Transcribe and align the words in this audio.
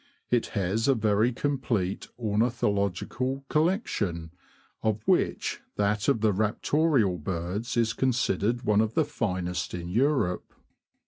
It 0.31 0.47
has 0.57 0.87
a 0.87 0.95
very 0.95 1.31
complete 1.31 2.07
ornithological 2.17 3.45
collection, 3.49 4.31
of 4.81 5.03
which 5.05 5.61
that 5.75 6.07
of 6.07 6.21
the 6.21 6.33
Raptorial 6.33 7.19
birds 7.23 7.77
is 7.77 7.93
considered 7.93 8.63
one 8.63 8.81
of 8.81 8.95
the 8.95 9.05
finest 9.05 9.75
in 9.75 9.89
Europe. 9.89 10.55